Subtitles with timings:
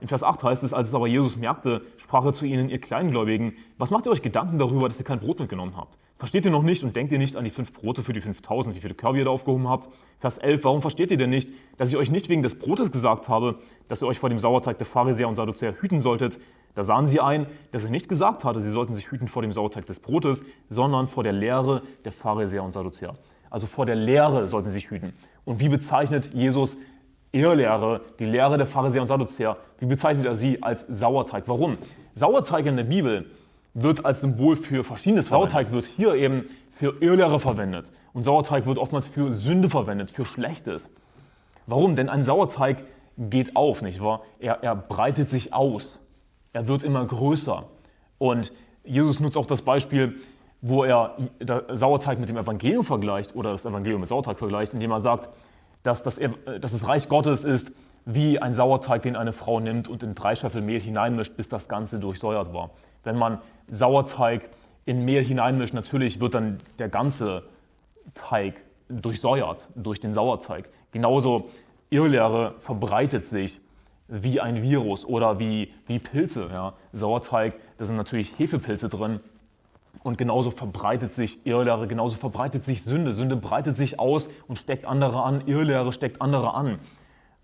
[0.00, 2.80] In Vers 8 heißt es, als es aber Jesus merkte, sprach er zu ihnen, ihr
[2.80, 5.96] Kleingläubigen, was macht ihr euch Gedanken darüber, dass ihr kein Brot mitgenommen habt?
[6.18, 8.74] Versteht ihr noch nicht und denkt ihr nicht an die fünf Brote für die 5000,
[8.74, 9.92] wie viele Körbe ihr da aufgehoben habt?
[10.18, 13.28] Vers 11, warum versteht ihr denn nicht, dass ich euch nicht wegen des Brotes gesagt
[13.28, 16.40] habe, dass ihr euch vor dem Sauerteig der Pharisäer und Sadduzäer hüten solltet?
[16.74, 19.52] Da sahen sie ein, dass er nicht gesagt hatte, sie sollten sich hüten vor dem
[19.52, 23.14] Sauerteig des Brotes, sondern vor der Lehre der Pharisäer und Sadduzäer.
[23.50, 25.12] Also vor der Lehre sollten sie sich hüten.
[25.44, 26.76] Und wie bezeichnet Jesus
[27.36, 31.44] Irrlehre, die Lehre der Pharisäer und Sadduzäer, wie bezeichnet er sie als Sauerteig?
[31.46, 31.78] Warum?
[32.14, 33.26] Sauerteig in der Bibel
[33.74, 35.50] wird als Symbol für Verschiedenes verwendet.
[35.52, 37.92] Sauerteig wird hier eben für Irrlehre verwendet.
[38.14, 40.88] Und Sauerteig wird oftmals für Sünde verwendet, für Schlechtes.
[41.66, 41.96] Warum?
[41.96, 42.84] Denn ein Sauerteig
[43.18, 44.22] geht auf, nicht wahr?
[44.38, 45.98] Er, er breitet sich aus.
[46.52, 47.64] Er wird immer größer.
[48.18, 48.52] Und
[48.84, 50.14] Jesus nutzt auch das Beispiel,
[50.62, 51.16] wo er
[51.72, 55.28] Sauerteig mit dem Evangelium vergleicht oder das Evangelium mit Sauerteig vergleicht, indem er sagt,
[55.86, 56.18] dass das,
[56.60, 57.72] dass das Reich Gottes ist
[58.04, 61.68] wie ein Sauerteig, den eine Frau nimmt und in drei Scheffel Mehl hineinmischt, bis das
[61.68, 62.70] Ganze durchsäuert war.
[63.02, 64.48] Wenn man Sauerteig
[64.84, 67.42] in Mehl hineinmischt, natürlich wird dann der ganze
[68.14, 68.54] Teig
[68.88, 70.68] durchsäuert durch den Sauerteig.
[70.92, 71.50] Genauso
[71.90, 73.60] Irrlehre verbreitet sich
[74.08, 76.48] wie ein Virus oder wie, wie Pilze.
[76.52, 76.74] Ja.
[76.92, 79.20] Sauerteig, da sind natürlich Hefepilze drin,
[80.02, 83.12] und genauso verbreitet sich Irrlehre, genauso verbreitet sich Sünde.
[83.12, 86.78] Sünde breitet sich aus und steckt andere an, Irrlehre steckt andere an.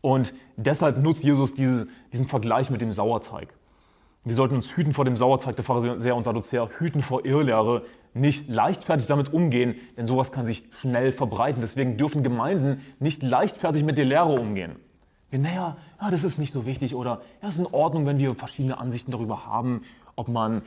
[0.00, 3.54] Und deshalb nutzt Jesus diese, diesen Vergleich mit dem Sauerteig.
[4.24, 8.48] Wir sollten uns hüten vor dem Sauerteig der Pharisäer und Sadduzäer, hüten vor Irrlehre, nicht
[8.48, 11.62] leichtfertig damit umgehen, denn sowas kann sich schnell verbreiten.
[11.62, 14.76] Deswegen dürfen Gemeinden nicht leichtfertig mit der Lehre umgehen.
[15.30, 18.34] Naja, ja, das ist nicht so wichtig oder ja, es ist in Ordnung, wenn wir
[18.34, 19.82] verschiedene Ansichten darüber haben,
[20.16, 20.62] ob man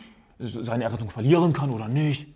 [0.47, 2.27] seine Errettung verlieren kann oder nicht.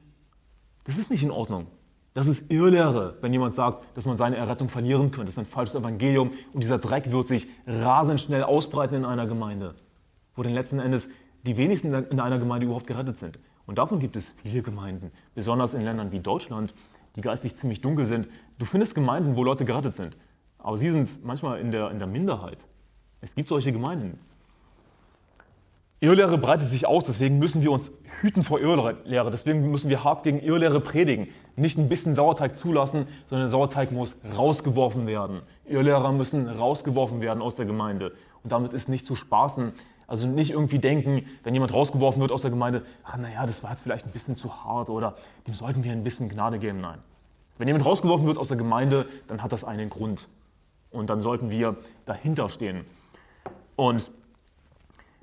[0.85, 1.67] Das ist nicht in Ordnung.
[2.13, 5.25] Das ist Irrlehre, wenn jemand sagt, dass man seine Errettung verlieren könnte.
[5.25, 9.27] Das ist ein falsches Evangelium und dieser Dreck wird sich rasend schnell ausbreiten in einer
[9.27, 9.75] Gemeinde,
[10.35, 11.09] wo dann letzten Endes
[11.43, 13.37] die wenigsten in einer Gemeinde überhaupt gerettet sind.
[13.67, 16.73] Und davon gibt es viele Gemeinden, besonders in Ländern wie Deutschland,
[17.15, 18.27] die geistig ziemlich dunkel sind.
[18.57, 20.17] Du findest Gemeinden, wo Leute gerettet sind,
[20.57, 22.67] aber sie sind manchmal in der, in der Minderheit.
[23.21, 24.19] Es gibt solche Gemeinden.
[25.99, 27.91] Irrlehre breitet sich aus, deswegen müssen wir uns
[28.21, 29.31] hüten vor Irrlehre.
[29.31, 31.27] Deswegen müssen wir hart gegen Irrlehre predigen.
[31.55, 35.41] Nicht ein bisschen Sauerteig zulassen, sondern der Sauerteig muss rausgeworfen werden.
[35.65, 38.13] Irrlehrer müssen rausgeworfen werden aus der Gemeinde.
[38.43, 39.73] Und damit ist nicht zu spaßen.
[40.05, 43.71] Also nicht irgendwie denken, wenn jemand rausgeworfen wird aus der Gemeinde, ach naja, das war
[43.71, 45.15] jetzt vielleicht ein bisschen zu hart oder
[45.47, 46.79] dem sollten wir ein bisschen Gnade geben.
[46.79, 46.99] Nein.
[47.57, 50.29] Wenn jemand rausgeworfen wird aus der Gemeinde, dann hat das einen Grund.
[50.91, 51.75] Und dann sollten wir
[52.05, 52.85] dahinter stehen.
[53.75, 54.11] Und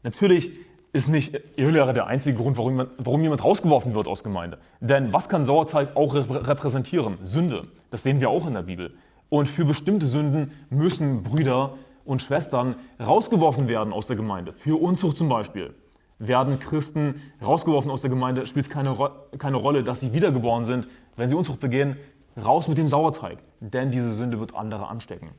[0.05, 0.53] Natürlich
[0.93, 4.59] ist nicht Irrlehre der einzige Grund, warum, warum jemand rausgeworfen wird aus Gemeinde.
[4.81, 7.19] Denn was kann Sauerteig auch repräsentieren?
[7.25, 7.67] Sünde.
[7.91, 8.95] Das sehen wir auch in der Bibel.
[9.29, 14.53] Und für bestimmte Sünden müssen Brüder und Schwestern rausgeworfen werden aus der Gemeinde.
[14.53, 15.75] Für Unzucht zum Beispiel.
[16.21, 18.95] Werden Christen rausgeworfen aus der Gemeinde, spielt es keine,
[19.39, 20.87] keine Rolle, dass sie wiedergeboren sind.
[21.17, 21.97] Wenn sie Unzucht begehen,
[22.37, 23.39] raus mit dem Sauerteig.
[23.59, 25.31] Denn diese Sünde wird andere anstecken.